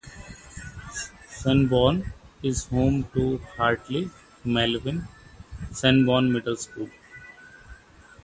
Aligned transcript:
Sanborn 1.29 2.11
is 2.41 2.65
home 2.69 3.03
to 3.13 3.37
the 3.37 3.45
Hartley-Melvin-Sanborn 3.55 6.31
Middle 6.33 6.55
School. 6.55 6.89